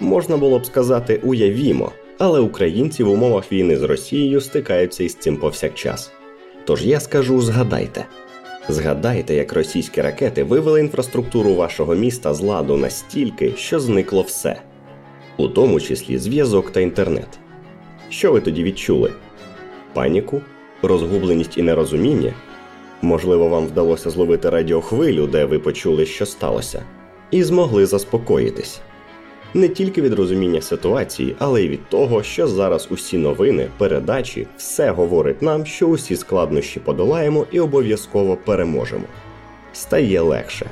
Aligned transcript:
Можна 0.00 0.36
було 0.36 0.58
б 0.58 0.66
сказати 0.66 1.20
уявімо, 1.22 1.92
але 2.18 2.40
українці 2.40 3.02
в 3.02 3.10
умовах 3.10 3.52
війни 3.52 3.76
з 3.76 3.82
Росією 3.82 4.40
стикаються 4.40 5.04
із 5.04 5.14
цим 5.14 5.36
повсякчас. 5.36 6.10
Тож 6.64 6.86
я 6.86 7.00
скажу 7.00 7.40
згадайте. 7.40 8.06
Згадайте, 8.68 9.34
як 9.34 9.52
російські 9.52 10.00
ракети 10.00 10.44
вивели 10.44 10.80
інфраструктуру 10.80 11.54
вашого 11.54 11.94
міста 11.94 12.34
з 12.34 12.40
ладу 12.40 12.76
настільки, 12.76 13.52
що 13.56 13.80
зникло 13.80 14.22
все, 14.22 14.60
у 15.36 15.48
тому 15.48 15.80
числі 15.80 16.18
зв'язок 16.18 16.70
та 16.70 16.80
інтернет. 16.80 17.38
Що 18.08 18.32
ви 18.32 18.40
тоді 18.40 18.62
відчули? 18.62 19.12
Паніку, 19.92 20.40
розгубленість 20.82 21.58
і 21.58 21.62
нерозуміння? 21.62 22.34
Можливо, 23.02 23.48
вам 23.48 23.66
вдалося 23.66 24.10
зловити 24.10 24.50
радіохвилю, 24.50 25.26
де 25.26 25.44
ви 25.44 25.58
почули, 25.58 26.06
що 26.06 26.26
сталося, 26.26 26.82
і 27.30 27.42
змогли 27.42 27.86
заспокоїтись 27.86 28.80
не 29.54 29.68
тільки 29.68 30.02
від 30.02 30.12
розуміння 30.12 30.60
ситуації, 30.60 31.36
але 31.38 31.62
й 31.62 31.68
від 31.68 31.88
того, 31.88 32.22
що 32.22 32.48
зараз 32.48 32.88
усі 32.90 33.18
новини, 33.18 33.68
передачі, 33.78 34.46
все 34.56 34.90
говорить 34.90 35.42
нам, 35.42 35.66
що 35.66 35.86
усі 35.86 36.16
складнощі 36.16 36.80
подолаємо 36.80 37.46
і 37.52 37.60
обов'язково 37.60 38.38
переможемо. 38.44 39.04
Стає 39.72 40.20
легше. 40.20 40.66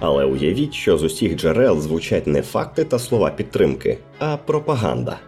Але 0.00 0.24
уявіть, 0.24 0.74
що 0.74 0.98
з 0.98 1.02
усіх 1.02 1.36
джерел 1.36 1.80
звучать 1.80 2.26
не 2.26 2.42
факти 2.42 2.84
та 2.84 2.98
слова 2.98 3.30
підтримки, 3.30 3.98
а 4.18 4.36
пропаганда. 4.36 5.18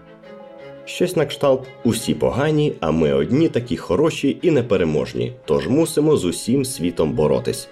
Щось 0.85 1.17
на 1.17 1.27
кшталт 1.27 1.67
усі 1.85 2.15
погані, 2.15 2.75
а 2.81 2.91
ми 2.91 3.13
одні 3.13 3.49
такі 3.49 3.77
хороші 3.77 4.39
і 4.43 4.51
непереможні, 4.51 5.33
тож 5.45 5.69
мусимо 5.69 6.17
з 6.17 6.25
усім 6.25 6.65
світом 6.65 7.13
боротись. 7.13 7.69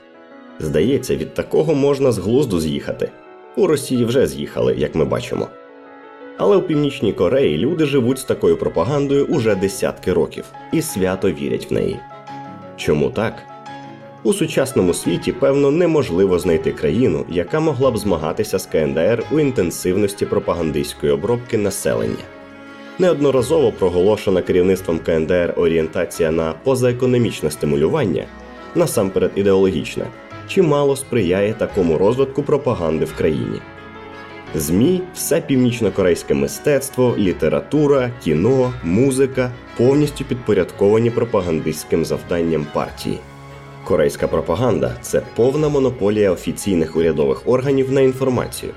Здається, 0.58 1.16
від 1.16 1.34
такого 1.34 1.74
можна 1.74 2.12
з 2.12 2.18
глузду 2.18 2.60
з'їхати. 2.60 3.10
У 3.56 3.66
Росії 3.66 4.04
вже 4.04 4.26
з'їхали, 4.26 4.74
як 4.78 4.94
ми 4.94 5.04
бачимо. 5.04 5.48
Але 6.36 6.56
у 6.56 6.62
Північній 6.62 7.12
Кореї 7.12 7.58
люди 7.58 7.84
живуть 7.84 8.18
з 8.18 8.24
такою 8.24 8.56
пропагандою 8.56 9.24
уже 9.24 9.54
десятки 9.54 10.12
років 10.12 10.44
і 10.72 10.82
свято 10.82 11.30
вірять 11.30 11.70
в 11.70 11.74
неї. 11.74 11.96
Чому 12.76 13.10
так? 13.10 13.42
У 14.22 14.32
сучасному 14.32 14.94
світі, 14.94 15.32
певно, 15.32 15.70
неможливо 15.70 16.38
знайти 16.38 16.72
країну, 16.72 17.24
яка 17.28 17.60
могла 17.60 17.90
б 17.90 17.98
змагатися 17.98 18.58
з 18.58 18.66
КНДР 18.66 19.24
у 19.32 19.40
інтенсивності 19.40 20.26
пропагандистської 20.26 21.12
обробки 21.12 21.58
населення. 21.58 22.24
Неодноразово 22.98 23.72
проголошена 23.72 24.42
керівництвом 24.42 24.98
КНДР 24.98 25.54
орієнтація 25.56 26.30
на 26.30 26.52
позаекономічне 26.52 27.50
стимулювання, 27.50 28.24
насамперед 28.74 29.30
ідеологічне, 29.34 30.04
чимало 30.50 30.96
сприяє 30.96 31.52
такому 31.52 31.98
розвитку 31.98 32.42
пропаганди 32.42 33.04
в 33.04 33.14
країні. 33.14 33.60
ЗМІ, 34.54 35.02
все 35.14 35.40
північно-корейське 35.40 36.34
мистецтво, 36.34 37.14
література, 37.18 38.10
кіно, 38.24 38.72
музика 38.84 39.50
повністю 39.76 40.24
підпорядковані 40.24 41.10
пропагандистським 41.10 42.04
завданням 42.04 42.66
партії. 42.72 43.18
Корейська 43.84 44.28
пропаганда 44.28 44.96
це 45.00 45.22
повна 45.36 45.68
монополія 45.68 46.30
офіційних 46.30 46.96
урядових 46.96 47.42
органів 47.48 47.92
на 47.92 48.00
інформацію. 48.00 48.72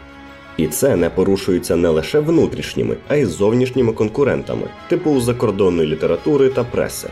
І 0.57 0.67
це 0.67 0.95
не 0.95 1.09
порушується 1.09 1.75
не 1.75 1.89
лише 1.89 2.19
внутрішніми, 2.19 2.95
а 3.07 3.15
й 3.15 3.25
зовнішніми 3.25 3.93
конкурентами, 3.93 4.67
типу 4.87 5.21
закордонної 5.21 5.89
літератури 5.89 6.49
та 6.49 6.63
преси. 6.63 7.09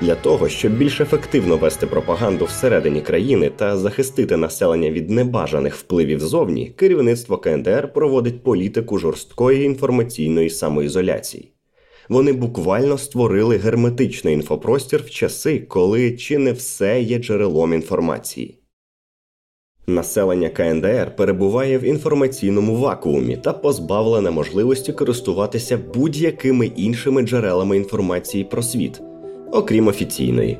Для 0.00 0.14
того, 0.14 0.48
щоб 0.48 0.76
більш 0.76 1.00
ефективно 1.00 1.56
вести 1.56 1.86
пропаганду 1.86 2.44
всередині 2.44 3.00
країни 3.00 3.50
та 3.56 3.76
захистити 3.76 4.36
населення 4.36 4.90
від 4.90 5.10
небажаних 5.10 5.74
впливів 5.74 6.20
зовні, 6.20 6.72
керівництво 6.76 7.38
КНДР 7.38 7.92
проводить 7.92 8.42
політику 8.42 8.98
жорсткої 8.98 9.64
інформаційної 9.64 10.50
самоізоляції. 10.50 11.52
Вони 12.08 12.32
буквально 12.32 12.98
створили 12.98 13.56
герметичний 13.56 14.34
інфопростір 14.34 15.02
в 15.02 15.10
часи, 15.10 15.58
коли 15.58 16.12
чи 16.12 16.38
не 16.38 16.52
все 16.52 17.02
є 17.02 17.18
джерелом 17.18 17.74
інформації. 17.74 18.58
Населення 19.86 20.48
КНДР 20.48 21.16
перебуває 21.16 21.78
в 21.78 21.82
інформаційному 21.82 22.76
вакуумі 22.76 23.36
та 23.36 23.52
позбавлене 23.52 24.30
можливості 24.30 24.92
користуватися 24.92 25.78
будь-якими 25.94 26.66
іншими 26.66 27.22
джерелами 27.22 27.76
інформації 27.76 28.44
про 28.44 28.62
світ 28.62 29.00
окрім 29.56 29.88
офіційної. 29.88 30.58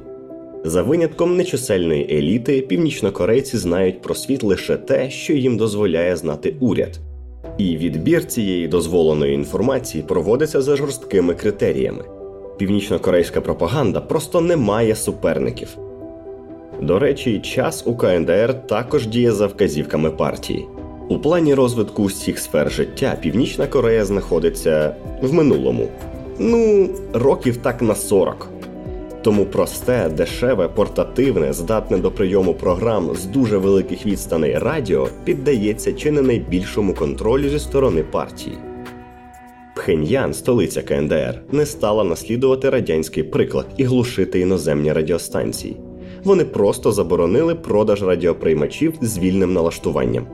За 0.65 0.83
винятком 0.83 1.37
нечисельної 1.37 2.19
еліти, 2.19 2.61
північнокорейці 2.61 3.57
знають 3.59 4.03
про 4.03 4.15
світ 4.15 4.43
лише 4.43 4.77
те, 4.77 5.11
що 5.11 5.33
їм 5.33 5.57
дозволяє 5.57 6.17
знати 6.17 6.55
уряд, 6.61 6.99
і 7.59 7.77
відбір 7.77 8.25
цієї 8.25 8.69
дозволеної 8.69 9.35
інформації 9.35 10.05
проводиться 10.09 10.63
за 10.63 10.77
жорсткими 10.77 11.35
критеріями. 11.35 12.05
Північнокорейська 12.59 13.41
пропаганда 13.41 14.01
просто 14.01 14.41
не 14.41 14.57
має 14.57 14.95
суперників. 14.95 15.69
До 16.83 16.99
речі, 16.99 17.39
час 17.39 17.87
у 17.87 17.97
КНДР 17.97 18.67
також 18.67 19.07
діє 19.07 19.33
за 19.33 19.47
вказівками 19.47 20.11
партії. 20.11 20.67
У 21.09 21.19
плані 21.19 21.55
розвитку 21.55 22.03
усіх 22.03 22.39
сфер 22.39 22.73
життя 22.73 23.17
Північна 23.23 23.67
Корея 23.67 24.05
знаходиться 24.05 24.95
в 25.23 25.33
минулому. 25.33 25.89
Ну, 26.39 26.89
років 27.13 27.57
так 27.57 27.83
на 27.83 27.95
40. 27.95 28.49
Тому 29.27 29.47
просте, 29.47 30.09
дешеве, 30.09 30.69
портативне, 30.69 31.53
здатне 31.53 31.99
до 31.99 32.11
прийому 32.11 32.55
програм 32.55 33.15
з 33.15 33.25
дуже 33.25 33.59
великих 33.59 34.07
відстаней 34.07 34.59
радіо 34.59 35.09
піддається 35.25 35.93
чи 35.93 36.11
не 36.11 36.23
найбільшому 36.23 36.95
контролю 36.95 37.49
зі 37.49 37.59
сторони 37.59 38.03
партії. 38.03 38.59
Пхеньян, 39.77 40.35
столиця 40.35 40.83
КНДР, 40.83 41.43
не 41.53 41.67
стала 41.67 42.05
наслідувати 42.05 42.71
радянський 42.71 43.23
приклад 43.23 43.67
і 43.77 43.85
глушити 43.85 44.41
іноземні 44.41 44.93
радіостанції. 44.93 45.77
Вони 46.25 46.45
просто 46.45 46.93
заборонили 46.93 47.55
продаж 47.55 48.03
радіоприймачів 48.03 48.95
з 49.01 49.19
вільним 49.19 49.53
налаштуванням. 49.53 50.27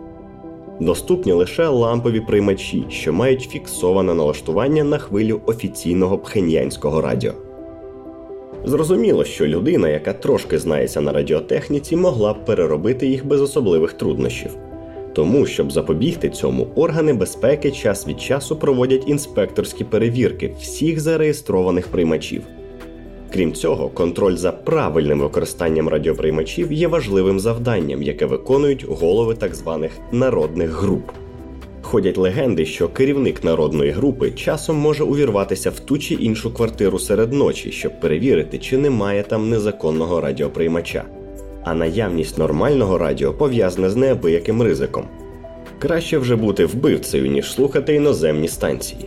Доступні 0.80 1.32
лише 1.32 1.68
лампові 1.68 2.20
приймачі, 2.20 2.84
що 2.88 3.12
мають 3.12 3.48
фіксоване 3.50 4.14
налаштування 4.14 4.84
на 4.84 4.98
хвилю 4.98 5.40
офіційного 5.46 6.18
пхеньянського 6.18 7.00
радіо. 7.00 7.32
Зрозуміло, 8.64 9.24
що 9.24 9.46
людина, 9.46 9.88
яка 9.88 10.12
трошки 10.12 10.58
знається 10.58 11.00
на 11.00 11.12
радіотехніці, 11.12 11.96
могла 11.96 12.32
б 12.32 12.44
переробити 12.44 13.06
їх 13.06 13.26
без 13.26 13.40
особливих 13.40 13.92
труднощів. 13.92 14.50
Тому, 15.12 15.46
щоб 15.46 15.72
запобігти 15.72 16.30
цьому, 16.30 16.66
органи 16.74 17.12
безпеки 17.12 17.70
час 17.70 18.08
від 18.08 18.20
часу 18.20 18.56
проводять 18.56 19.08
інспекторські 19.08 19.84
перевірки 19.84 20.54
всіх 20.60 21.00
зареєстрованих 21.00 21.88
приймачів. 21.88 22.42
Крім 23.32 23.52
цього, 23.52 23.88
контроль 23.88 24.36
за 24.36 24.52
правильним 24.52 25.20
використанням 25.20 25.88
радіоприймачів 25.88 26.72
є 26.72 26.88
важливим 26.88 27.40
завданням, 27.40 28.02
яке 28.02 28.26
виконують 28.26 28.84
голови 28.88 29.34
так 29.34 29.54
званих 29.54 29.92
народних 30.12 30.70
груп. 30.70 31.10
Ходять 31.92 32.18
легенди, 32.18 32.66
що 32.66 32.88
керівник 32.88 33.44
народної 33.44 33.90
групи 33.90 34.30
часом 34.30 34.76
може 34.76 35.04
увірватися 35.04 35.70
в 35.70 35.80
ту 35.80 35.98
чи 35.98 36.14
іншу 36.14 36.54
квартиру 36.54 36.98
серед 36.98 37.32
ночі, 37.32 37.72
щоб 37.72 38.00
перевірити, 38.00 38.58
чи 38.58 38.78
немає 38.78 39.22
там 39.22 39.50
незаконного 39.50 40.20
радіоприймача. 40.20 41.04
А 41.64 41.74
наявність 41.74 42.38
нормального 42.38 42.98
радіо 42.98 43.32
пов'язана 43.32 43.90
з 43.90 43.96
неабияким 43.96 44.62
ризиком. 44.62 45.04
Краще 45.78 46.18
вже 46.18 46.36
бути 46.36 46.66
вбивцею, 46.66 47.26
ніж 47.26 47.52
слухати 47.52 47.94
іноземні 47.94 48.48
станції. 48.48 49.04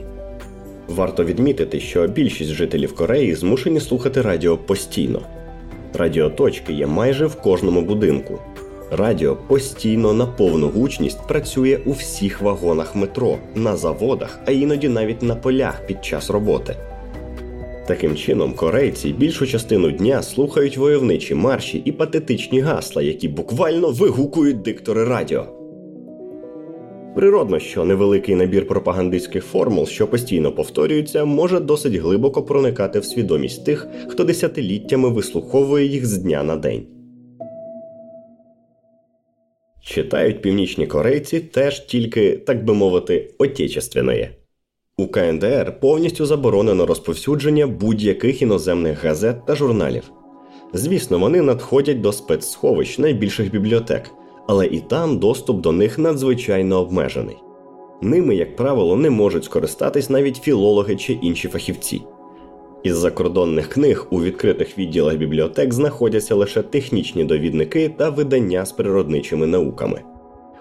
Варто 0.87 1.23
відмітити, 1.23 1.79
що 1.79 2.07
більшість 2.07 2.51
жителів 2.51 2.95
Кореї 2.95 3.35
змушені 3.35 3.79
слухати 3.79 4.21
радіо 4.21 4.57
постійно. 4.57 5.21
Радіоточки 5.93 6.73
є 6.73 6.87
майже 6.87 7.25
в 7.25 7.35
кожному 7.35 7.81
будинку. 7.81 8.39
Радіо 8.91 9.37
постійно 9.47 10.13
на 10.13 10.25
повну 10.25 10.69
гучність 10.69 11.27
працює 11.27 11.79
у 11.85 11.91
всіх 11.91 12.41
вагонах 12.41 12.95
метро, 12.95 13.37
на 13.55 13.75
заводах, 13.75 14.39
а 14.45 14.51
іноді 14.51 14.89
навіть 14.89 15.21
на 15.21 15.35
полях 15.35 15.87
під 15.87 16.05
час 16.05 16.29
роботи. 16.29 16.75
Таким 17.87 18.15
чином, 18.15 18.53
корейці 18.53 19.13
більшу 19.13 19.47
частину 19.47 19.91
дня 19.91 20.23
слухають 20.23 20.77
войовничі 20.77 21.35
марші 21.35 21.81
і 21.85 21.91
патетичні 21.91 22.59
гасла, 22.59 23.01
які 23.01 23.27
буквально 23.27 23.91
вигукують 23.91 24.61
диктори 24.61 25.03
радіо. 25.03 25.45
Природно, 27.15 27.59
що 27.59 27.85
невеликий 27.85 28.35
набір 28.35 28.67
пропагандистських 28.67 29.45
формул, 29.45 29.85
що 29.85 30.07
постійно 30.07 30.51
повторюються, 30.51 31.25
може 31.25 31.59
досить 31.59 31.95
глибоко 31.95 32.43
проникати 32.43 32.99
в 32.99 33.05
свідомість 33.05 33.65
тих, 33.65 33.87
хто 34.07 34.23
десятиліттями 34.23 35.09
вислуховує 35.09 35.85
їх 35.85 36.05
з 36.05 36.17
дня 36.17 36.43
на 36.43 36.55
день. 36.55 36.94
Читають 39.85 40.41
північні 40.41 40.87
корейці 40.87 41.39
теж 41.39 41.79
тільки, 41.79 42.37
так 42.37 42.65
би 42.65 42.73
мовити, 42.73 43.31
отечественної. 43.37 44.29
У 44.97 45.07
КНДР 45.07 45.79
повністю 45.79 46.25
заборонено 46.25 46.85
розповсюдження 46.85 47.67
будь-яких 47.67 48.41
іноземних 48.41 49.03
газет 49.03 49.45
та 49.47 49.55
журналів. 49.55 50.11
Звісно, 50.73 51.19
вони 51.19 51.41
надходять 51.41 52.01
до 52.01 52.11
спецсховищ 52.11 52.99
найбільших 52.99 53.51
бібліотек, 53.51 54.11
але 54.47 54.65
і 54.65 54.79
там 54.79 55.19
доступ 55.19 55.61
до 55.61 55.71
них 55.71 55.99
надзвичайно 55.99 56.81
обмежений. 56.81 57.37
Ними, 58.01 58.35
як 58.35 58.55
правило, 58.55 58.95
не 58.95 59.09
можуть 59.09 59.45
скористатись 59.45 60.09
навіть 60.09 60.37
філологи 60.37 60.95
чи 60.95 61.13
інші 61.13 61.47
фахівці. 61.47 62.01
Із 62.85 62.97
закордонних 62.97 63.67
книг 63.67 64.07
у 64.09 64.21
відкритих 64.21 64.77
відділах 64.77 65.15
бібліотек 65.15 65.73
знаходяться 65.73 66.35
лише 66.35 66.61
технічні 66.61 67.23
довідники 67.23 67.89
та 67.97 68.09
видання 68.09 68.65
з 68.65 68.71
природничими 68.71 69.47
науками. 69.47 70.01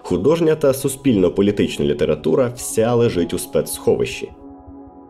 Художня 0.03 0.55
та 0.55 0.73
суспільно-політична 0.73 1.85
література 1.85 2.51
вся 2.55 2.93
лежить 2.93 3.33
у 3.33 3.37
спецсховищі. 3.37 4.31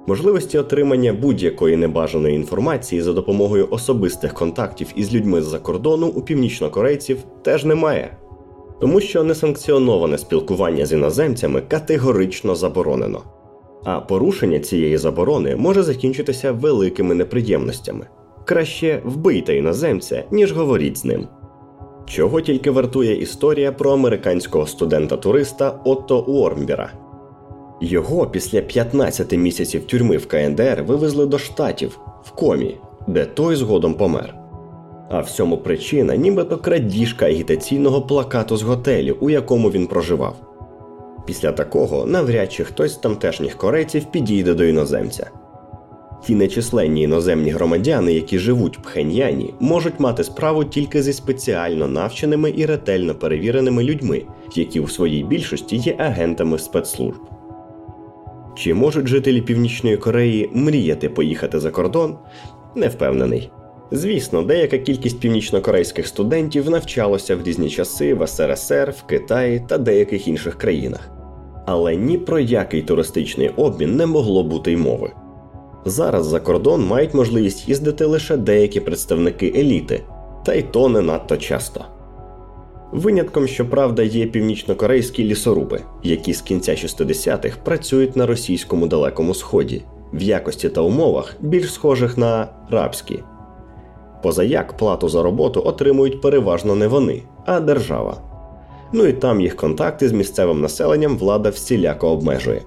Можливості 0.07 0.57
отримання 0.57 1.13
будь-якої 1.13 1.77
небажаної 1.77 2.35
інформації 2.35 3.01
за 3.01 3.13
допомогою 3.13 3.67
особистих 3.71 4.33
контактів 4.33 4.88
із 4.95 5.13
людьми 5.13 5.41
з-за 5.41 5.59
кордону 5.59 6.07
у 6.07 6.21
північнокорейців 6.21 7.17
теж 7.41 7.65
немає, 7.65 8.17
тому 8.81 9.01
що 9.01 9.23
несанкціоноване 9.23 10.17
спілкування 10.17 10.85
з 10.85 10.94
іноземцями 10.94 11.62
категорично 11.62 12.56
заборонено. 12.56 13.35
А 13.86 14.00
порушення 14.00 14.60
цієї 14.60 14.98
заборони 14.98 15.56
може 15.56 15.84
закінчитися 15.84 16.52
великими 16.52 17.16
неприємностями. 17.16 18.08
Краще 18.46 19.02
вбийте 19.06 19.56
іноземця, 19.56 20.24
ніж 20.32 20.52
говоріть 20.52 20.98
з 20.98 21.06
ним. 21.06 21.28
Чого 22.06 22.42
тільки 22.42 22.72
вартує 22.72 23.22
історія 23.22 23.72
про 23.72 23.92
американського 23.92 24.68
студента-туриста 24.68 25.80
Отто 25.86 26.20
Уормбіра. 26.20 26.92
Його 27.82 28.28
після 28.28 28.62
15 28.62 29.32
місяців 29.32 29.88
тюрми 29.88 30.18
в 30.18 30.28
КНДР 30.28 30.84
вивезли 30.88 31.26
до 31.26 31.38
штатів 31.38 32.00
в 32.24 32.32
комі, 32.32 32.78
де 33.08 33.26
той 33.26 33.56
згодом 33.56 33.94
помер. 33.94 34.36
А 35.10 35.20
всьому 35.20 35.58
причина, 35.58 36.16
нібито 36.16 36.58
крадіжка 36.58 37.26
агітаційного 37.26 38.02
плакату 38.02 38.58
з 38.58 38.62
готелю, 38.64 39.18
у 39.20 39.30
якому 39.30 39.72
він 39.72 39.88
проживав. 39.88 40.55
Після 41.25 41.51
такого 41.51 42.06
навряд 42.06 42.51
чи 42.51 42.63
хтось 42.63 42.94
з 42.94 42.98
тамтешніх 42.98 43.57
корейців 43.57 44.06
підійде 44.06 44.54
до 44.54 44.63
іноземця. 44.63 45.30
Ті 46.25 46.36
нечисленні 46.36 47.01
іноземні 47.01 47.51
громадяни, 47.51 48.13
які 48.13 48.39
живуть 48.39 48.77
в 48.77 48.81
Пхеньяні, 48.81 49.54
можуть 49.60 50.00
мати 50.00 50.24
справу 50.24 50.63
тільки 50.63 51.04
зі 51.04 51.13
спеціально 51.13 51.88
навченими 51.88 52.54
і 52.56 52.66
ретельно 52.66 53.16
перевіреними 53.16 53.83
людьми, 53.83 54.22
які 54.56 54.80
у 54.80 54.88
своїй 54.88 55.24
більшості 55.24 55.75
є 55.75 55.95
агентами 55.98 56.60
спецслужб. 56.60 57.19
Чи 58.56 58.74
можуть 58.74 59.07
жителі 59.07 59.42
Північної 59.42 59.98
Кореї 59.98 60.50
мріяти 60.54 61.10
поїхати 61.10 61.60
за 61.60 61.72
кордон? 61.72 62.18
Не 62.75 62.88
впевнений. 62.88 63.51
Звісно, 63.92 64.42
деяка 64.42 64.77
кількість 64.77 65.19
північнокорейських 65.19 66.07
студентів 66.07 66.69
навчалося 66.69 67.36
в 67.36 67.44
різні 67.44 67.69
часи 67.69 68.13
в 68.13 68.27
СРСР, 68.27 68.94
в 68.98 69.04
Китаї 69.04 69.66
та 69.68 69.77
деяких 69.77 70.27
інших 70.27 70.57
країнах. 70.57 71.14
Але 71.65 71.95
ні 71.95 72.17
про 72.17 72.39
який 72.39 72.81
туристичний 72.81 73.50
обмін 73.50 73.95
не 73.95 74.06
могло 74.06 74.44
бути 74.44 74.71
й 74.71 74.77
мови. 74.77 75.12
Зараз 75.85 76.25
за 76.25 76.39
кордон 76.39 76.85
мають 76.85 77.13
можливість 77.13 77.69
їздити 77.69 78.06
лише 78.06 78.38
деякі 78.38 78.79
представники 78.79 79.53
еліти, 79.56 80.03
та 80.45 80.53
й 80.53 80.62
то 80.62 80.89
не 80.89 81.01
надто 81.01 81.38
часто. 81.38 81.85
Винятком, 82.91 83.47
щоправда, 83.47 84.03
є 84.03 84.25
північнокорейські 84.25 85.23
лісоруби, 85.23 85.81
які 86.03 86.33
з 86.33 86.41
кінця 86.41 86.71
60-х 86.71 87.57
працюють 87.63 88.15
на 88.15 88.25
російському 88.25 88.88
далекому 88.88 89.33
сході, 89.33 89.81
в 90.13 90.21
якості 90.21 90.69
та 90.69 90.81
умовах 90.81 91.35
більш 91.39 91.73
схожих 91.73 92.17
на 92.17 92.47
рабські. 92.69 93.19
Позаяк 94.23 94.77
плату 94.77 95.09
за 95.09 95.23
роботу 95.23 95.62
отримують 95.65 96.21
переважно 96.21 96.75
не 96.75 96.88
вони, 96.88 97.23
а 97.45 97.59
держава. 97.59 98.35
Ну 98.97 99.06
і 99.06 99.13
там 99.13 99.42
їх 99.42 99.56
контакти 99.56 100.09
з 100.09 100.12
місцевим 100.12 100.62
населенням 100.62 101.18
влада 101.18 101.50
всіляко 101.50 102.09
обмежує. 102.09 102.62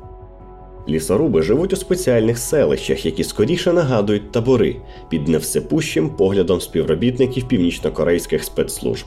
Лісоруби 0.88 1.42
живуть 1.42 1.72
у 1.72 1.76
спеціальних 1.76 2.38
селищах, 2.38 3.06
які 3.06 3.24
скоріше 3.24 3.72
нагадують 3.72 4.32
табори 4.32 4.76
під 5.08 5.28
невсепущим 5.28 6.10
поглядом 6.10 6.60
співробітників 6.60 7.48
північнокорейських 7.48 8.44
спецслужб. 8.44 9.06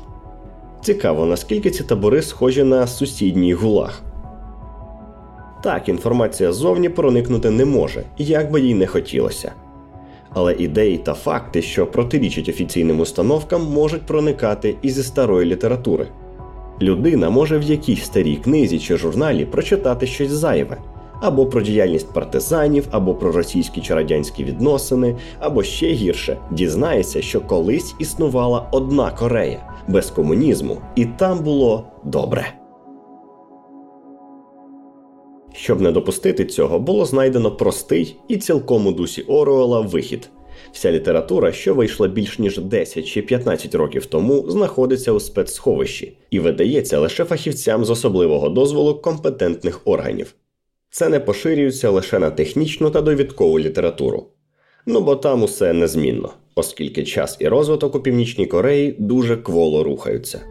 Цікаво, 0.84 1.26
наскільки 1.26 1.70
ці 1.70 1.84
табори 1.84 2.22
схожі 2.22 2.64
на 2.64 2.88
сусідній 2.88 3.54
гулаг. 3.54 4.02
Так, 5.64 5.90
інформація 5.90 6.54
ззовні 6.54 6.90
проникнути 6.90 7.50
не 7.50 7.66
може, 7.66 8.04
як 8.18 8.52
би 8.52 8.62
їй 8.62 8.74
не 8.74 8.88
хотілося. 8.88 9.52
Але 10.34 10.54
ідеї 10.54 10.98
та 10.98 11.14
факти, 11.14 11.62
що 11.62 11.88
протирічать 11.88 12.50
офіційним 12.50 13.00
установкам, 13.00 13.64
можуть 13.64 14.02
проникати 14.02 14.76
і 14.82 14.90
зі 14.90 15.04
старої 15.04 15.46
літератури. 15.46 16.08
Людина 16.82 17.30
може 17.30 17.60
в 17.60 17.62
якійсь 17.62 18.06
старій 18.06 18.36
книзі 18.36 18.80
чи 18.80 18.98
журналі 18.98 19.46
прочитати 19.46 20.08
щось 20.08 20.32
зайве, 20.32 20.78
або 21.22 21.46
про 21.46 21.62
діяльність 21.62 22.14
партизанів, 22.14 22.88
або 22.92 23.16
про 23.16 23.32
російські 23.32 23.82
чи 23.82 23.94
радянські 23.94 24.44
відносини, 24.44 25.16
або 25.40 25.64
ще 25.64 25.88
гірше 25.88 26.38
дізнається, 26.52 27.22
що 27.22 27.42
колись 27.42 27.96
існувала 28.00 28.70
одна 28.72 29.12
Корея 29.12 29.74
без 29.88 30.12
комунізму, 30.12 30.78
і 30.96 31.06
там 31.06 31.40
було 31.40 31.84
добре. 32.04 32.54
Щоб 35.54 35.82
не 35.82 35.92
допустити 35.92 36.46
цього, 36.46 36.80
було 36.80 37.06
знайдено 37.06 37.52
простий 37.52 38.16
і 38.28 38.38
цілком 38.38 38.88
у 38.88 38.92
дусі 38.92 39.22
Оруела 39.22 39.82
вихід. 39.82 40.30
Вся 40.72 40.92
література, 40.92 41.52
що 41.52 41.74
вийшла 41.76 42.08
більш 42.08 42.40
ніж 42.40 42.58
10 42.58 43.08
чи 43.08 43.22
15 43.22 43.76
років 43.76 44.06
тому, 44.06 44.46
знаходиться 44.52 45.12
у 45.12 45.20
спецсховищі 45.20 46.18
і 46.30 46.40
видається 46.40 47.00
лише 47.00 47.26
фахівцям 47.26 47.86
з 47.86 47.90
особливого 47.90 48.50
дозволу 48.50 48.96
компетентних 48.96 49.82
органів. 49.86 50.36
Це 50.90 51.10
не 51.10 51.20
поширюється 51.20 51.90
лише 51.90 52.20
на 52.20 52.32
технічну 52.32 52.90
та 52.90 53.02
довідкову 53.02 53.60
літературу. 53.60 54.28
Ну 54.86 55.02
бо 55.02 55.16
там 55.16 55.44
усе 55.44 55.74
незмінно, 55.74 56.30
оскільки 56.56 57.04
час 57.04 57.38
і 57.40 57.48
розвиток 57.48 57.96
у 57.96 58.00
Північній 58.00 58.46
Кореї 58.46 58.96
дуже 59.00 59.38
кволо 59.38 59.84
рухаються. 59.84 60.42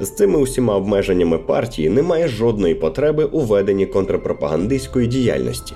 З 0.00 0.10
цими 0.10 0.38
усіма 0.38 0.76
обмеженнями 0.76 1.38
партії 1.38 1.88
немає 1.88 2.28
жодної 2.28 2.74
потреби 2.74 3.24
у 3.24 3.40
веденні 3.40 3.86
контрпропагандистської 3.86 5.06
діяльності. 5.06 5.74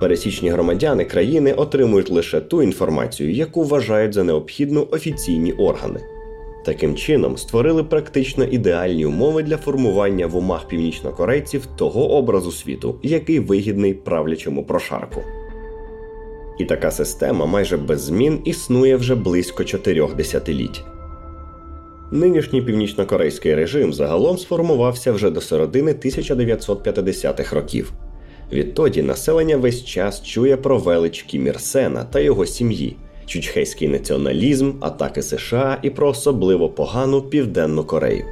Пересічні 0.00 0.48
громадяни 0.48 1.04
країни 1.04 1.52
отримують 1.52 2.10
лише 2.10 2.40
ту 2.40 2.62
інформацію, 2.62 3.32
яку 3.32 3.64
вважають 3.64 4.14
за 4.14 4.24
необхідну 4.24 4.88
офіційні 4.90 5.52
органи. 5.52 6.00
Таким 6.64 6.96
чином 6.96 7.36
створили 7.36 7.84
практично 7.84 8.44
ідеальні 8.44 9.06
умови 9.06 9.42
для 9.42 9.56
формування 9.56 10.26
в 10.26 10.36
умах 10.36 10.68
північнокорейців 10.68 11.66
того 11.76 12.10
образу 12.10 12.52
світу, 12.52 12.98
який 13.02 13.40
вигідний 13.40 13.94
правлячому 13.94 14.64
прошарку. 14.64 15.22
І 16.58 16.64
така 16.64 16.90
система 16.90 17.46
майже 17.46 17.76
без 17.76 18.00
змін 18.00 18.40
існує 18.44 18.96
вже 18.96 19.14
близько 19.14 19.64
чотирьох 19.64 20.16
десятиліть. 20.16 20.84
Нинішній 22.12 22.62
північнокорейський 22.62 23.54
режим 23.54 23.92
загалом 23.92 24.38
сформувався 24.38 25.12
вже 25.12 25.30
до 25.30 25.40
середини 25.40 25.92
1950-х 25.92 27.56
років. 27.56 27.92
Відтоді 28.52 29.02
населення 29.02 29.56
весь 29.56 29.84
час 29.84 30.22
чує 30.22 30.56
про 30.56 30.78
велич 30.78 31.22
Кім 31.22 31.46
Ір 31.46 31.60
Сена 31.60 32.04
та 32.04 32.20
його 32.20 32.46
сім'ї, 32.46 32.96
чучхейський 33.26 33.88
націоналізм, 33.88 34.72
атаки 34.80 35.22
США 35.22 35.78
і 35.82 35.90
про 35.90 36.08
особливо 36.08 36.68
погану 36.68 37.22
Південну 37.22 37.84
Корею. 37.84 38.24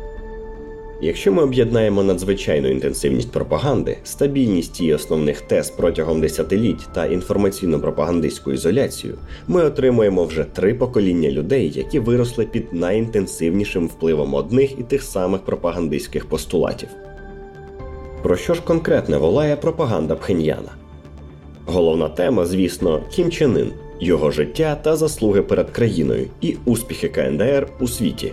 Якщо 1.00 1.32
ми 1.32 1.42
об'єднаємо 1.42 2.02
надзвичайну 2.02 2.68
інтенсивність 2.68 3.32
пропаганди, 3.32 3.96
стабільність 4.04 4.80
її 4.80 4.94
основних 4.94 5.40
тез 5.40 5.70
протягом 5.70 6.20
десятиліть 6.20 6.88
та 6.94 7.08
інформаційно-пропагандистську 7.08 8.52
ізоляцію, 8.52 9.18
ми 9.48 9.64
отримуємо 9.64 10.24
вже 10.24 10.44
три 10.44 10.74
покоління 10.74 11.30
людей, 11.30 11.72
які 11.74 11.98
виросли 11.98 12.44
під 12.44 12.72
найінтенсивнішим 12.72 13.86
впливом 13.86 14.34
одних 14.34 14.78
і 14.78 14.82
тих 14.82 15.02
самих 15.02 15.40
пропагандистських 15.40 16.26
постулатів. 16.26 16.88
Про 18.26 18.36
що 18.36 18.54
ж 18.54 18.62
конкретне 18.62 19.16
волає 19.16 19.56
пропаганда 19.56 20.14
Пхеньяна? 20.14 20.70
Головна 21.66 22.08
тема, 22.08 22.46
звісно, 22.46 23.02
Кім 23.10 23.30
Чен 23.30 23.58
Ін, 23.58 23.72
його 24.00 24.30
життя 24.30 24.76
та 24.82 24.96
заслуги 24.96 25.42
перед 25.42 25.70
країною 25.70 26.26
і 26.40 26.56
успіхи 26.64 27.08
КНДР 27.08 27.68
у 27.80 27.88
світі. 27.88 28.32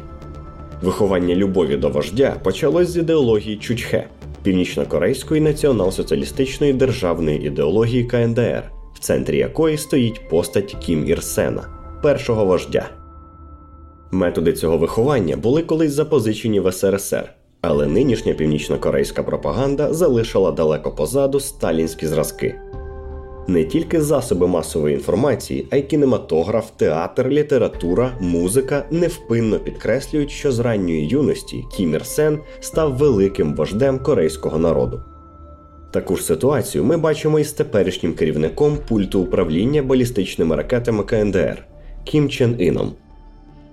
Виховання 0.81 1.35
любові 1.35 1.77
до 1.77 1.89
вождя 1.89 2.35
почалось 2.43 2.89
з 2.89 2.97
ідеології 2.97 3.57
Чучхе, 3.57 4.07
північно-корейської 4.43 5.41
націонал-соціалістичної 5.41 6.73
державної 6.73 7.47
ідеології 7.47 8.03
КНДР, 8.03 8.71
в 8.93 8.99
центрі 8.99 9.37
якої 9.37 9.77
стоїть 9.77 10.29
постать 10.29 10.75
Кім 10.79 11.07
Ір 11.07 11.23
Сена, 11.23 11.63
першого 12.03 12.45
вождя. 12.45 12.89
Методи 14.11 14.53
цього 14.53 14.77
виховання 14.77 15.37
були 15.37 15.61
колись 15.61 15.93
запозичені 15.93 16.59
в 16.59 16.71
СРСР, 16.71 17.33
але 17.63 17.87
нинішня 17.87 18.33
північно-корейська 18.33 19.23
пропаганда 19.23 19.93
залишила 19.93 20.51
далеко 20.51 20.91
позаду 20.91 21.39
сталінські 21.39 22.07
зразки. 22.07 22.55
Не 23.47 23.63
тільки 23.63 24.01
засоби 24.01 24.47
масової 24.47 24.95
інформації, 24.95 25.67
а 25.71 25.75
й 25.75 25.81
кінематограф, 25.81 26.71
театр, 26.77 27.27
література, 27.29 28.17
музика 28.21 28.85
невпинно 28.91 29.59
підкреслюють, 29.59 30.31
що 30.31 30.51
з 30.51 30.59
ранньої 30.59 31.07
юності 31.07 31.63
Кім 31.77 31.93
Ір 31.93 32.05
Сен 32.05 32.39
став 32.59 32.93
великим 32.93 33.55
вождем 33.55 33.99
корейського 33.99 34.59
народу. 34.59 35.01
Таку 35.91 36.15
ж 36.15 36.23
ситуацію 36.23 36.83
ми 36.83 36.97
бачимо 36.97 37.39
із 37.39 37.51
теперішнім 37.51 38.13
керівником 38.13 38.77
пульту 38.87 39.21
управління 39.21 39.83
балістичними 39.83 40.55
ракетами 40.55 41.03
КНДР 41.03 41.65
Кім 42.03 42.29
Чен 42.29 42.55
Іном. 42.59 42.93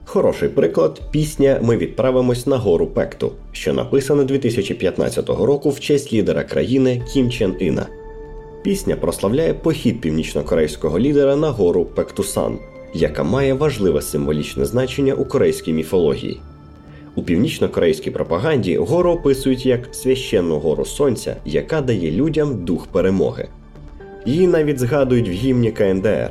Хороший 0.05 0.49
приклад 0.49 1.01
пісня 1.11 1.61
Ми 1.63 1.77
відправимось 1.77 2.47
на 2.47 2.57
гору 2.57 2.87
Пекту, 2.87 3.33
що 3.53 3.73
написана 3.73 4.25
2015 4.25 5.29
року 5.29 5.71
в 5.71 5.81
честь 5.81 6.13
лідера 6.13 6.45
країни 6.45 7.03
Кім 7.13 7.31
Чен 7.31 7.55
Іна. 7.59 7.87
Пісня 8.63 8.97
прославляє 8.97 9.55
похід 9.55 10.01
північно-корейського 10.01 10.99
лідера 10.99 11.37
на 11.37 11.51
гору 11.51 11.85
Пектусан, 11.85 12.59
яка 12.95 13.23
має 13.23 13.55
важливе 13.55 14.03
символічне 14.03 14.65
значення 14.65 15.15
у 15.15 15.25
корейській 15.25 15.73
міфології. 15.73 16.41
У 17.15 17.23
північно-корейській 17.23 18.11
пропаганді 18.11 18.77
гору 18.77 19.11
описують 19.11 19.67
як 19.67 19.95
священну 19.95 20.59
гору 20.59 20.85
сонця, 20.85 21.37
яка 21.45 21.81
дає 21.81 22.11
людям 22.11 22.65
дух 22.65 22.87
перемоги. 22.87 23.49
Її 24.27 24.47
навіть 24.47 24.79
згадують 24.79 25.29
в 25.29 25.33
гімні 25.33 25.73
КНДР. 25.73 26.31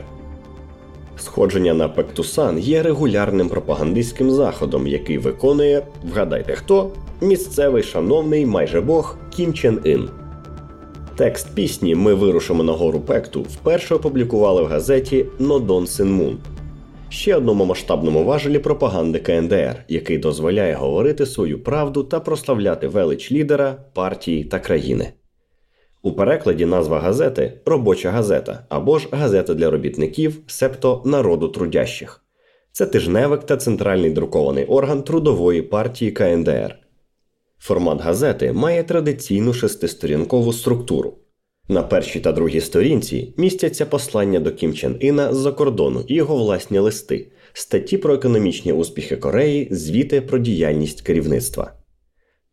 Сходження 1.19 1.73
на 1.73 1.89
Пектусан 1.89 2.59
є 2.59 2.83
регулярним 2.83 3.49
пропагандистським 3.49 4.31
заходом, 4.31 4.87
який 4.87 5.17
виконує, 5.17 5.87
вгадайте 6.03 6.55
хто, 6.55 6.91
місцевий 7.21 7.83
шановний 7.83 8.45
майже 8.45 8.81
бог 8.81 9.17
Кім 9.29 9.53
Чен 9.53 9.79
Ін. 9.83 10.09
Текст 11.15 11.55
пісні 11.55 11.95
Ми 11.95 12.13
вирушимо 12.13 12.63
на 12.63 12.73
гору 12.73 12.99
Пекту 12.99 13.41
вперше 13.41 13.95
опублікували 13.95 14.63
в 14.63 14.65
газеті 14.65 15.25
Нодон 15.39 15.87
Синмун, 15.87 16.37
ще 17.09 17.35
одному 17.35 17.65
масштабному 17.65 18.23
важелі 18.23 18.59
пропаганди 18.59 19.19
КНДР, 19.19 19.83
який 19.87 20.17
дозволяє 20.17 20.73
говорити 20.73 21.25
свою 21.25 21.63
правду 21.63 22.03
та 22.03 22.19
прославляти 22.19 22.87
велич 22.87 23.31
лідера, 23.31 23.75
партії 23.93 24.43
та 24.43 24.59
країни. 24.59 25.13
У 26.01 26.11
перекладі 26.11 26.65
назва 26.65 26.99
газети 26.99 27.53
робоча 27.65 28.11
газета 28.11 28.65
або 28.69 28.99
ж 28.99 29.07
газета 29.11 29.53
для 29.53 29.69
робітників, 29.69 30.37
себто 30.47 31.01
народу 31.05 31.47
трудящих. 31.47 32.23
Це 32.71 32.85
тижневик 32.85 33.43
та 33.43 33.57
центральний 33.57 34.11
друкований 34.11 34.65
орган 34.65 35.03
трудової 35.03 35.61
партії 35.61 36.11
КНДР. 36.11 36.75
Формат 37.59 38.01
газети 38.01 38.53
має 38.53 38.83
традиційну 38.83 39.53
шестисторінкову 39.53 40.53
структуру. 40.53 41.17
На 41.67 41.83
першій 41.83 42.19
та 42.19 42.31
другій 42.31 42.61
сторінці 42.61 43.33
містяться 43.37 43.85
послання 43.85 44.39
до 44.39 44.51
Кім 44.51 44.73
Чен 44.73 44.97
Іна 44.99 45.33
з-за 45.33 45.51
кордону 45.51 46.03
і 46.07 46.15
його 46.15 46.35
власні 46.35 46.79
листи, 46.79 47.31
статті 47.53 47.97
про 47.97 48.13
економічні 48.13 48.73
успіхи 48.73 49.17
Кореї, 49.17 49.67
звіти 49.71 50.21
про 50.21 50.37
діяльність 50.37 51.01
керівництва. 51.01 51.78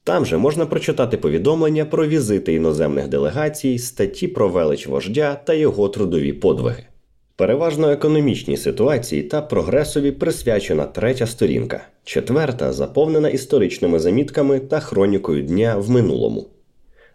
Там 0.06 0.26
же 0.26 0.36
можна 0.36 0.66
прочитати 0.66 1.16
повідомлення 1.16 1.84
про 1.84 2.06
візити 2.06 2.54
іноземних 2.54 3.08
делегацій, 3.08 3.78
статті 3.78 4.28
про 4.28 4.48
велич 4.48 4.86
вождя 4.86 5.40
та 5.44 5.54
його 5.54 5.88
трудові 5.88 6.32
подвиги. 6.32 6.86
Переважно 7.36 7.90
економічній 7.90 8.56
ситуації 8.56 9.22
та 9.22 9.42
прогресові 9.42 10.12
присвячена 10.12 10.84
третя 10.84 11.26
сторінка, 11.26 11.88
четверта 12.04 12.72
заповнена 12.72 13.28
історичними 13.28 13.98
замітками 13.98 14.60
та 14.60 14.80
хронікою 14.80 15.42
дня 15.42 15.76
в 15.76 15.90
минулому. 15.90 16.46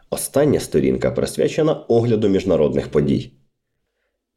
Остання 0.09 0.59
сторінка 0.59 1.11
присвячена 1.11 1.73
огляду 1.73 2.29
міжнародних 2.29 2.87
подій. 2.87 3.31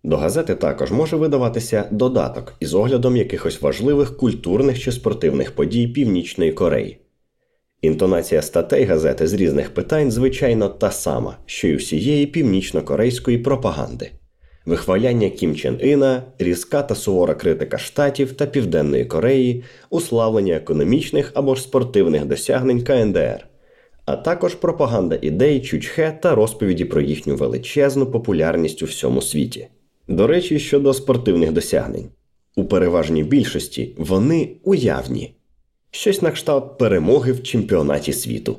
До 0.04 0.16
газети 0.16 0.54
також 0.54 0.90
може 0.90 1.16
видаватися 1.16 1.88
додаток 1.90 2.54
із 2.61 2.75
оглядом 2.75 3.16
якихось 3.16 3.62
важливих 3.62 4.16
культурних 4.16 4.80
чи 4.80 4.92
спортивних 4.92 5.52
подій 5.54 5.88
Північної 5.88 6.52
Кореї. 6.52 7.03
Інтонація 7.84 8.42
статей 8.42 8.84
газети 8.84 9.26
з 9.26 9.34
різних 9.34 9.74
питань, 9.74 10.10
звичайно, 10.10 10.68
та 10.68 10.90
сама, 10.90 11.36
що 11.46 11.68
й 11.68 11.76
всієї 11.76 12.26
північно-корейської 12.26 13.38
пропаганди, 13.38 14.10
вихваляння 14.66 15.30
Кім 15.30 15.56
Чен 15.56 15.78
Іна, 15.82 16.22
різка 16.38 16.82
та 16.82 16.94
сувора 16.94 17.34
критика 17.34 17.78
Штатів 17.78 18.32
та 18.32 18.46
Південної 18.46 19.04
Кореї, 19.04 19.64
уславлення 19.90 20.54
економічних 20.54 21.32
або 21.34 21.54
ж 21.54 21.62
спортивних 21.62 22.24
досягнень 22.24 22.82
КНДР, 22.82 23.46
а 24.04 24.16
також 24.16 24.54
пропаганда 24.54 25.18
ідей 25.22 25.60
Чучхе 25.60 26.18
та 26.22 26.34
розповіді 26.34 26.84
про 26.84 27.00
їхню 27.00 27.36
величезну 27.36 28.06
популярність 28.06 28.82
у 28.82 28.86
всьому 28.86 29.22
світі. 29.22 29.68
До 30.08 30.26
речі, 30.26 30.58
щодо 30.58 30.94
спортивних 30.94 31.52
досягнень, 31.52 32.08
у 32.56 32.64
переважній 32.64 33.22
більшості 33.22 33.94
вони 33.98 34.56
уявні 34.62 35.34
щось 35.94 36.22
на 36.22 36.30
кшталт 36.30 36.78
перемоги 36.78 37.32
в 37.32 37.42
чемпіонаті 37.42 38.12
світу. 38.12 38.56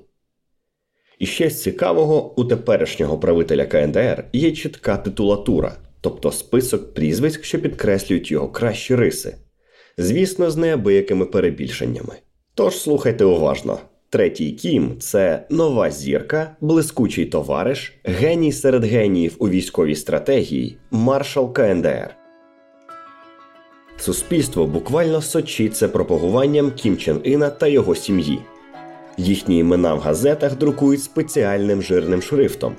І 1.20 1.26
ще 1.26 1.50
з 1.50 1.62
цікавого, 1.62 2.40
у 2.40 2.46
теперішнього 2.46 3.18
правителя 3.18 3.66
КНДР 3.66 4.26
є 4.34 4.52
чітка 4.52 4.98
титулатура, 4.98 5.76
тобто 6.02 6.32
список 6.32 6.94
прізвиськ, 6.94 7.44
що 7.44 7.62
підкреслюють 7.62 8.32
його 8.32 8.50
кращі 8.50 8.96
риси, 8.96 9.36
звісно, 9.98 10.52
з 10.52 10.58
неабиякими 10.58 11.26
перебільшеннями. 11.26 12.16
Тож 12.54 12.78
слухайте 12.78 13.26
уважно. 13.26 13.80
Третій 14.10 14.52
Кім 14.52 15.00
це 15.00 15.48
нова 15.50 15.92
зірка, 15.92 16.56
блискучий 16.62 17.26
товариш, 17.26 17.94
геній 18.04 18.52
серед 18.52 18.84
геніїв 18.84 19.36
у 19.40 19.50
військовій 19.50 19.96
стратегії, 19.96 20.78
маршал 20.92 21.54
КНДР. 21.54 22.25
Суспільство 23.98 24.66
буквально 24.66 25.22
сочиться 25.22 25.88
пропагуванням 25.88 26.72
Кім 26.72 26.98
Чен 26.98 27.22
Іна 27.24 27.50
та 27.50 27.68
його 27.68 27.96
сім'ї. 27.96 28.40
Їхні 29.18 29.60
імена 29.60 29.94
в 29.94 30.00
газетах 30.00 30.58
друкують 30.58 31.04
спеціальним 31.04 31.82
жирним 31.82 32.22
шрифтом. 32.22 32.76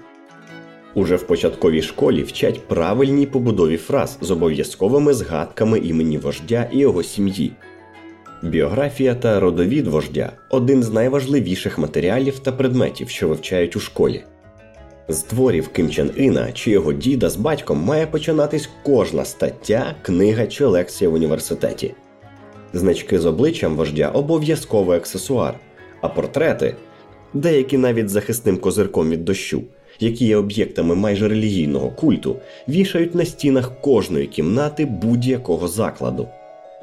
Уже 0.94 1.16
в 1.16 1.22
початковій 1.26 1.82
школі 1.82 2.22
вчать 2.22 2.68
правильній 2.68 3.26
побудові 3.26 3.76
фраз 3.76 4.18
з 4.20 4.30
обов'язковими 4.30 5.14
згадками 5.14 5.78
імені 5.78 6.18
вождя 6.18 6.70
і 6.72 6.78
його 6.78 7.02
сім'ї. 7.02 7.52
Біографія 8.42 9.14
та 9.14 9.40
родовід 9.40 9.86
вождя 9.86 10.32
один 10.50 10.82
з 10.82 10.92
найважливіших 10.92 11.78
матеріалів 11.78 12.38
та 12.38 12.52
предметів, 12.52 13.08
що 13.08 13.28
вивчають 13.28 13.76
у 13.76 13.80
школі. 13.80 14.24
З 15.08 15.22
творів 15.22 15.68
Ким 15.68 15.90
Чен 15.90 16.10
Іна 16.16 16.52
чи 16.52 16.70
його 16.70 16.92
діда 16.92 17.30
з 17.30 17.36
батьком 17.36 17.78
має 17.78 18.06
починатись 18.06 18.68
кожна 18.82 19.24
стаття, 19.24 19.94
книга 20.02 20.46
чи 20.46 20.64
лекція 20.64 21.10
в 21.10 21.14
університеті. 21.14 21.94
Значки 22.72 23.18
з 23.18 23.26
обличчям 23.26 23.76
вождя 23.76 24.08
обов'язковий 24.08 24.98
аксесуар, 24.98 25.54
а 26.00 26.08
портрети, 26.08 26.74
деякі 27.34 27.78
навіть 27.78 28.08
захисним 28.08 28.58
козирком 28.58 29.10
від 29.10 29.24
дощу, 29.24 29.62
які 30.00 30.26
є 30.26 30.36
об'єктами 30.36 30.94
майже 30.94 31.28
релігійного 31.28 31.90
культу, 31.90 32.36
вішають 32.68 33.14
на 33.14 33.24
стінах 33.24 33.80
кожної 33.80 34.26
кімнати 34.26 34.84
будь-якого 34.84 35.68
закладу. 35.68 36.28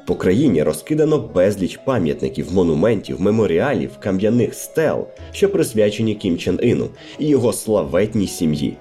По 0.06 0.14
країні 0.14 0.62
розкидано 0.62 1.18
безліч 1.18 1.76
пам'ятників, 1.76 2.52
монументів, 2.52 3.20
меморіалів, 3.20 3.90
кам'яних 4.00 4.54
стел, 4.54 5.06
що 5.32 5.48
присвячені 5.48 6.14
Кім 6.14 6.38
Чен 6.38 6.58
Іну 6.62 6.88
і 7.18 7.26
його 7.26 7.52
славетній 7.52 8.26
сім'ї. 8.26 8.76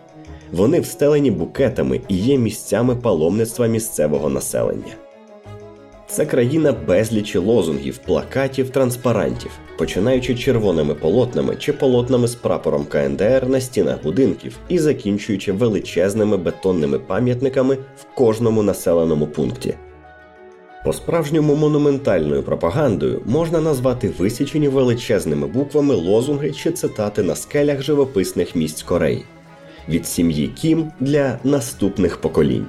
Вони 0.52 0.80
встелені 0.80 1.32
букетами 1.32 2.02
і 2.08 2.16
є 2.18 2.38
місцями 2.38 2.96
паломництва 2.96 3.68
місцевого 3.68 4.30
населення. 4.30 4.96
Це 6.08 6.26
країна 6.26 6.76
безлічі 6.88 7.38
лозунгів, 7.38 7.98
плакатів, 7.98 8.70
транспарантів, 8.70 9.52
починаючи 9.78 10.36
червоними 10.36 10.94
полотнами 10.94 11.56
чи 11.56 11.74
полотнами 11.74 12.28
з 12.28 12.36
прапором 12.36 12.86
КНДР 12.86 13.48
на 13.48 13.62
стінах 13.62 14.04
будинків 14.04 14.58
і 14.70 14.80
закінчуючи 14.80 15.52
величезними 15.52 16.38
бетонними 16.38 17.00
пам'ятниками 17.00 17.76
в 17.76 18.16
кожному 18.16 18.64
населеному 18.64 19.28
пункті. 19.28 19.76
По 20.84 20.94
справжньому 20.94 21.56
монументальною 21.56 22.44
пропагандою 22.44 23.22
можна 23.26 23.62
назвати 23.62 24.12
висічені 24.18 24.68
величезними 24.68 25.48
буквами 25.48 25.96
лозунги 25.96 26.52
чи 26.52 26.72
цитати 26.72 27.24
на 27.24 27.36
скелях 27.36 27.82
живописних 27.82 28.56
місць 28.56 28.84
Кореї 28.84 29.26
від 29.90 30.08
сім'ї 30.08 30.48
Кім 30.48 30.92
для 31.00 31.40
наступних 31.44 32.18
поколінь. 32.18 32.66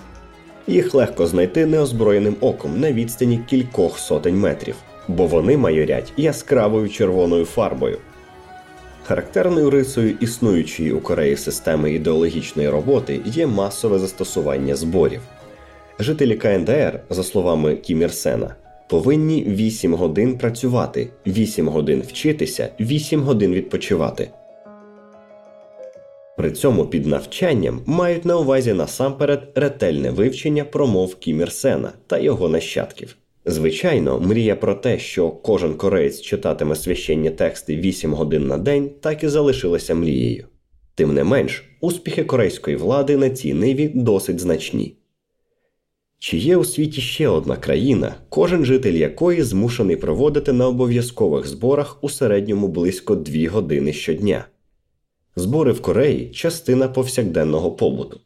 Їх 0.67 0.95
легко 0.95 1.27
знайти 1.27 1.67
неозброєним 1.67 2.37
оком 2.41 2.81
на 2.81 2.93
відстані 2.93 3.41
кількох 3.47 3.99
сотень 3.99 4.41
метрів, 4.41 4.75
бо 5.09 5.27
вони 5.27 5.57
майорять 5.57 6.13
яскравою 6.17 6.89
червоною 6.89 7.45
фарбою. 7.45 7.99
Характерною 9.05 9.71
рисою 9.71 10.15
існуючої 10.21 10.93
у 10.93 11.01
Кореї 11.01 11.37
системи 11.37 11.93
ідеологічної 11.93 12.69
роботи 12.69 13.21
є 13.25 13.47
масове 13.47 13.99
застосування 13.99 14.75
зборів. 14.77 15.21
Жителі 15.99 16.37
КНДР, 16.37 17.01
за 17.11 17.23
словами 17.23 17.77
Кім 17.77 18.03
Ір 18.03 18.13
Сена, 18.13 18.55
повинні 18.89 19.45
8 19.45 19.95
годин 19.95 20.39
працювати, 20.39 21.09
8 21.27 21.69
годин 21.69 22.03
вчитися, 22.09 22.69
8 22.81 23.21
годин 23.21 23.55
відпочивати. 23.55 24.31
При 26.37 26.51
цьому 26.51 26.87
під 26.87 27.07
навчанням 27.07 27.81
мають 27.87 28.25
на 28.25 28.39
увазі 28.39 28.73
насамперед 28.73 29.53
ретельне 29.55 30.11
вивчення 30.11 30.65
промов 30.65 31.15
Кім 31.15 31.41
Ір 31.41 31.53
Сена 31.53 31.93
та 32.07 32.19
його 32.19 32.49
нащадків. 32.49 33.17
Звичайно, 33.47 34.21
мрія 34.21 34.57
про 34.57 34.75
те, 34.75 34.99
що 34.99 35.31
кожен 35.31 35.75
кореєць 35.75 36.21
читатиме 36.21 36.77
священні 36.77 37.31
тексти 37.31 37.77
8 37.77 38.15
годин 38.15 38.47
на 38.47 38.59
день, 38.59 38.91
так 39.01 39.25
і 39.25 39.29
залишилася 39.29 39.95
мрією. 39.95 40.47
Тим 40.95 41.15
не 41.15 41.25
менш, 41.25 41.65
успіхи 41.81 42.25
корейської 42.25 42.77
влади 42.77 43.17
на 43.17 43.31
цій 43.31 43.55
ниві 43.55 43.91
досить 43.95 44.41
значні. 44.41 44.97
Чи 46.27 46.37
є 46.37 46.57
у 46.57 46.65
світі 46.65 47.01
ще 47.01 47.29
одна 47.29 47.57
країна, 47.57 48.15
кожен 48.29 48.65
житель 48.65 48.93
якої 48.93 49.43
змушений 49.43 49.97
проводити 49.97 50.53
на 50.53 50.69
обов'язкових 50.69 51.47
зборах 51.47 51.99
у 52.05 52.09
середньому 52.09 52.69
близько 52.69 53.15
2 53.15 53.51
години 53.51 53.93
щодня? 53.93 54.45
Збори 55.37 55.73
в 55.73 55.83
Кореї 55.83 56.31
частина 56.31 56.89
повсякденного 56.89 57.73
побуту. 57.73 58.21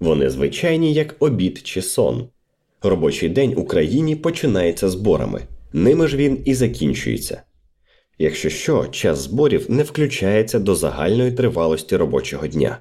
Вони 0.00 0.30
звичайні 0.30 0.94
як 0.94 1.16
обід 1.18 1.60
чи 1.64 1.82
сон. 1.82 2.28
Робочий 2.82 3.28
день 3.28 3.54
у 3.56 3.64
країні 3.64 4.16
починається 4.16 4.88
зборами, 4.88 5.42
ними 5.72 6.08
ж 6.08 6.16
він 6.16 6.42
і 6.44 6.54
закінчується. 6.54 7.42
Якщо 8.18 8.50
що, 8.50 8.86
час 8.86 9.18
зборів 9.18 9.70
не 9.70 9.82
включається 9.82 10.58
до 10.58 10.74
загальної 10.74 11.32
тривалості 11.32 11.96
робочого 11.96 12.46
дня. 12.46 12.78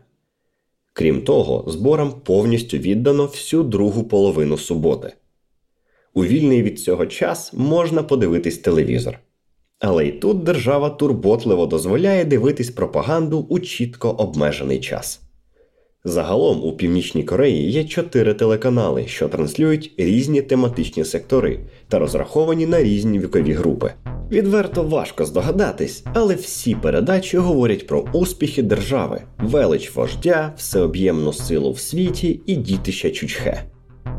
Крім 0.97 1.21
того, 1.21 1.63
зборам 1.67 2.13
повністю 2.23 2.77
віддано 2.77 3.25
всю 3.25 3.63
другу 3.63 4.03
половину 4.03 4.57
суботи. 4.57 5.13
У 6.13 6.25
вільний 6.25 6.63
від 6.63 6.79
цього 6.79 7.05
час 7.05 7.53
можна 7.53 8.03
подивитись 8.03 8.57
телевізор. 8.57 9.19
Але 9.79 10.07
й 10.07 10.11
тут 10.11 10.43
держава 10.43 10.89
турботливо 10.89 11.65
дозволяє 11.65 12.25
дивитись 12.25 12.69
пропаганду 12.69 13.39
у 13.49 13.59
чітко 13.59 14.09
обмежений 14.09 14.79
час. 14.79 15.21
Загалом 16.07 16.63
у 16.63 16.71
Північній 16.71 17.23
Кореї 17.23 17.71
є 17.71 17.83
чотири 17.83 18.33
телеканали, 18.33 19.07
що 19.07 19.27
транслюють 19.27 19.91
різні 19.97 20.41
тематичні 20.41 21.05
сектори 21.05 21.59
та 21.87 21.99
розраховані 21.99 22.65
на 22.65 22.83
різні 22.83 23.19
вікові 23.19 23.53
групи. 23.53 23.91
Відверто 24.31 24.83
важко 24.83 25.25
здогадатись, 25.25 26.03
але 26.13 26.35
всі 26.35 26.75
передачі 26.75 27.37
говорять 27.37 27.87
про 27.87 28.05
успіхи 28.13 28.63
держави, 28.63 29.21
велич 29.39 29.95
вождя, 29.95 30.53
всеоб'ємну 30.57 31.33
силу 31.33 31.71
в 31.71 31.79
світі 31.79 32.39
і 32.45 32.55
дітища 32.55 33.09
Чучхе. 33.09 33.63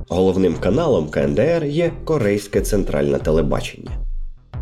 Головним 0.09 0.55
каналом 0.55 1.09
КНДР 1.09 1.65
є 1.65 1.93
Корейське 2.05 2.61
центральне 2.61 3.19
телебачення. 3.19 3.91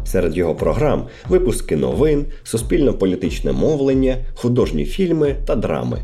Серед 0.04 0.36
його 0.36 0.54
програм 0.54 1.06
випуски 1.28 1.76
новин, 1.76 2.26
суспільно-політичне 2.42 3.52
мовлення, 3.52 4.16
художні 4.34 4.84
фільми 4.84 5.36
та 5.46 5.54
драми. 5.54 6.02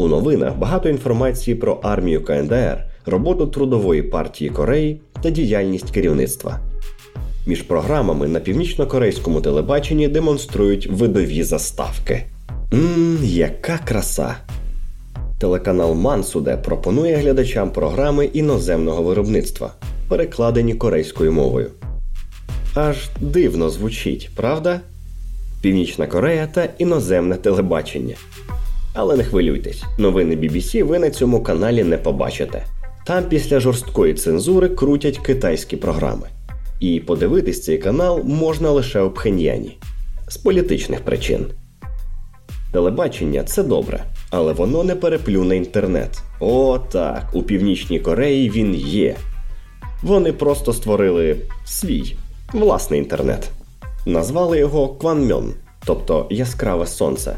У 0.00 0.08
новинах 0.08 0.56
багато 0.56 0.88
інформації 0.88 1.54
про 1.54 1.78
армію 1.82 2.24
КНДР, 2.24 2.84
роботу 3.06 3.46
Трудової 3.46 4.02
партії 4.02 4.50
Кореї 4.50 5.00
та 5.22 5.30
діяльність 5.30 5.90
керівництва. 5.90 6.60
Між 7.46 7.62
програмами 7.62 8.28
на 8.28 8.40
північно-корейському 8.40 9.40
телебаченні 9.40 10.08
демонструють 10.08 10.86
видові 10.86 11.42
заставки. 11.42 12.24
Ммм, 12.72 13.18
яка 13.22 13.78
краса! 13.84 14.36
Телеканал 15.38 15.94
Мансуде 15.94 16.56
пропонує 16.56 17.16
глядачам 17.16 17.70
програми 17.70 18.24
іноземного 18.24 19.02
виробництва, 19.02 19.72
перекладені 20.08 20.74
корейською 20.74 21.32
мовою. 21.32 21.70
Аж 22.74 23.08
дивно 23.20 23.70
звучить, 23.70 24.30
правда? 24.36 24.80
Північна 25.62 26.06
Корея 26.06 26.48
та 26.54 26.68
іноземне 26.78 27.36
телебачення. 27.36 28.14
Але 28.94 29.16
не 29.16 29.24
хвилюйтесь, 29.24 29.84
новини 29.98 30.36
BBC 30.36 30.84
ви 30.84 30.98
на 30.98 31.10
цьому 31.10 31.42
каналі 31.42 31.84
не 31.84 31.98
побачите. 31.98 32.64
Там 33.06 33.24
після 33.24 33.60
жорсткої 33.60 34.14
цензури 34.14 34.68
крутять 34.68 35.18
китайські 35.18 35.76
програми. 35.76 36.28
І 36.80 37.00
подивитись 37.00 37.64
цей 37.64 37.78
канал 37.78 38.22
можна 38.24 38.70
лише 38.70 39.00
у 39.00 39.10
Пхеньяні 39.10 39.78
з 40.28 40.36
політичних 40.36 41.00
причин. 41.00 41.46
Телебачення 42.72 43.44
це 43.44 43.62
добре, 43.62 44.04
але 44.30 44.52
воно 44.52 44.84
не 44.84 44.94
переплюне 44.94 45.56
інтернет. 45.56 46.22
О, 46.40 46.78
так, 46.78 47.30
у 47.32 47.42
Північній 47.42 48.00
Кореї 48.00 48.50
він 48.50 48.74
є. 48.74 49.16
Вони 50.02 50.32
просто 50.32 50.72
створили 50.72 51.36
свій 51.64 52.16
власний 52.52 53.00
інтернет. 53.00 53.50
Назвали 54.06 54.58
його 54.58 54.88
Кванмьон, 54.88 55.54
тобто 55.84 56.26
яскраве 56.30 56.86
сонце. 56.86 57.36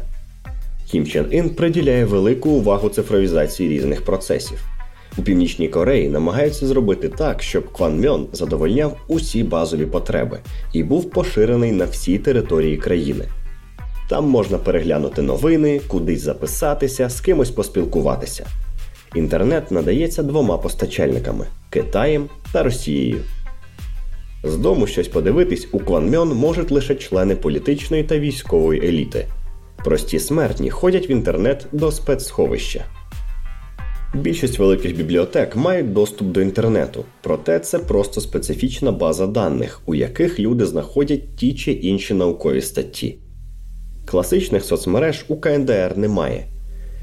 Кім 0.93 1.07
Чен 1.07 1.27
Ін 1.31 1.49
приділяє 1.49 2.05
велику 2.05 2.49
увагу 2.49 2.89
цифровізації 2.89 3.69
різних 3.69 4.05
процесів. 4.05 4.65
У 5.17 5.21
Північній 5.21 5.67
Кореї 5.67 6.09
намагаються 6.09 6.67
зробити 6.67 7.09
так, 7.09 7.43
щоб 7.43 7.73
Кванмьон 7.73 8.27
задовольняв 8.33 8.97
усі 9.07 9.43
базові 9.43 9.85
потреби 9.85 10.39
і 10.73 10.83
був 10.83 11.09
поширений 11.09 11.71
на 11.71 11.85
всій 11.85 12.17
території 12.17 12.77
країни. 12.77 13.25
Там 14.09 14.29
можна 14.29 14.57
переглянути 14.57 15.21
новини, 15.21 15.81
кудись 15.87 16.21
записатися, 16.21 17.09
з 17.09 17.21
кимось 17.21 17.51
поспілкуватися. 17.51 18.47
Інтернет 19.15 19.71
надається 19.71 20.23
двома 20.23 20.57
постачальниками 20.57 21.45
Китаєм 21.69 22.29
та 22.51 22.63
Росією. 22.63 23.19
З 24.43 24.57
дому 24.57 24.87
щось 24.87 25.07
подивитись 25.07 25.67
у 25.71 25.79
Кванмьон 25.79 26.29
можуть 26.29 26.71
лише 26.71 26.95
члени 26.95 27.35
політичної 27.35 28.03
та 28.03 28.19
військової 28.19 28.87
еліти. 28.87 29.25
Прості 29.83 30.19
смертні 30.19 30.69
ходять 30.69 31.09
в 31.09 31.11
інтернет 31.11 31.65
до 31.71 31.91
спецсховища. 31.91 32.85
Більшість 34.13 34.59
великих 34.59 34.97
бібліотек 34.97 35.55
мають 35.55 35.93
доступ 35.93 36.27
до 36.27 36.41
інтернету, 36.41 37.05
проте 37.21 37.59
це 37.59 37.79
просто 37.79 38.21
специфічна 38.21 38.91
база 38.91 39.27
даних, 39.27 39.81
у 39.85 39.95
яких 39.95 40.39
люди 40.39 40.65
знаходять 40.65 41.35
ті 41.35 41.53
чи 41.53 41.71
інші 41.71 42.13
наукові 42.13 42.61
статті. 42.61 43.17
Класичних 44.05 44.63
соцмереж 44.63 45.25
у 45.27 45.35
КНДР 45.35 45.93
немає. 45.97 46.47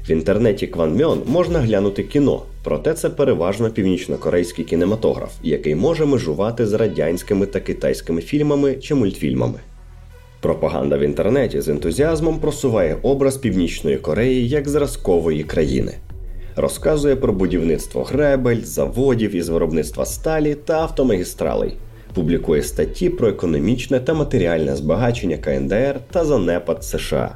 В 0.09 0.11
інтернеті 0.11 0.67
Кванмьон 0.67 1.21
можна 1.25 1.59
глянути 1.59 2.03
кіно, 2.03 2.43
проте 2.63 2.93
це 2.93 3.09
переважно 3.09 3.69
північно-корейський 3.69 4.65
кінематограф, 4.65 5.31
який 5.43 5.75
може 5.75 6.05
межувати 6.05 6.67
з 6.67 6.73
радянськими 6.73 7.45
та 7.45 7.59
китайськими 7.59 8.21
фільмами 8.21 8.75
чи 8.75 8.95
мультфільмами. 8.95 9.59
Пропаганда 10.41 10.97
в 10.97 11.01
інтернеті 11.01 11.61
з 11.61 11.69
ентузіазмом 11.69 12.39
просуває 12.39 12.97
образ 13.01 13.37
Північної 13.37 13.97
Кореї 13.97 14.49
як 14.49 14.69
зразкової 14.69 15.43
країни, 15.43 15.93
розказує 16.55 17.15
про 17.15 17.33
будівництво 17.33 18.03
гребель, 18.03 18.61
заводів 18.63 19.35
із 19.35 19.49
виробництва 19.49 20.05
сталі 20.05 20.55
та 20.55 20.79
автомагістралей, 20.79 21.73
публікує 22.13 22.63
статті 22.63 23.09
про 23.09 23.27
економічне 23.27 23.99
та 23.99 24.13
матеріальне 24.13 24.75
збагачення 24.75 25.37
КНДР 25.37 25.99
та 26.11 26.25
занепад 26.25 26.83
США. 26.83 27.35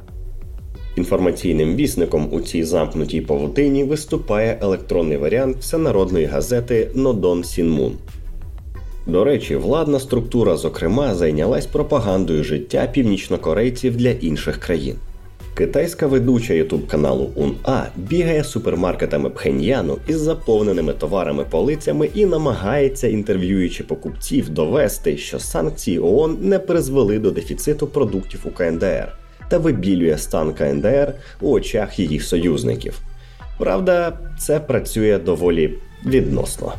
Інформаційним 0.96 1.74
вісником 1.74 2.28
у 2.32 2.40
цій 2.40 2.64
замкнутій 2.64 3.20
павутині 3.20 3.84
виступає 3.84 4.58
електронний 4.62 5.16
варіант 5.16 5.56
всенародної 5.60 6.24
газети 6.24 6.90
Нодон 6.94 7.44
Сінмун. 7.44 7.92
До 9.06 9.24
речі, 9.24 9.56
владна 9.56 10.00
структура, 10.00 10.56
зокрема, 10.56 11.14
зайнялась 11.14 11.66
пропагандою 11.66 12.44
життя 12.44 12.86
північнокорейців 12.86 13.96
для 13.96 14.10
інших 14.10 14.56
країн. 14.56 14.96
Китайська 15.54 16.06
ведуча 16.06 16.54
ютуб 16.54 16.86
каналу 16.86 17.30
УНА 17.34 17.86
бігає 17.96 18.44
супермаркетами 18.44 19.30
Пхеньяну 19.30 19.98
із 20.08 20.18
заповненими 20.18 20.92
товарами 20.92 21.44
полицями 21.50 22.08
і 22.14 22.26
намагається, 22.26 23.08
інтерв'юючи 23.08 23.84
покупців, 23.84 24.48
довести, 24.48 25.16
що 25.16 25.38
санкції 25.38 25.98
ООН 25.98 26.38
не 26.40 26.58
призвели 26.58 27.18
до 27.18 27.30
дефіциту 27.30 27.86
продуктів 27.86 28.40
у 28.44 28.50
КНДР 28.50 29.12
та 29.48 29.58
вибілює 29.58 30.18
стан 30.18 30.54
КНДР 30.54 31.14
у 31.40 31.50
очах 31.50 31.98
її 31.98 32.20
союзників. 32.20 32.98
Правда, 33.58 34.18
це 34.38 34.60
працює 34.60 35.18
доволі 35.18 35.74
відносно. 36.06 36.72